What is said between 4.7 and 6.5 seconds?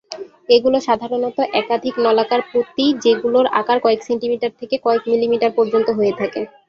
কয়েক মিলিমিটার পর্যন্ত হয়ে থাকে।